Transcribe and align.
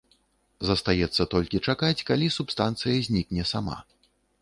Застаецца 0.69 1.27
толькі 1.35 1.63
чакаць, 1.67 2.05
калі 2.09 2.33
субстанцыя 2.39 2.97
знікне 3.13 3.43
сама. 3.55 3.77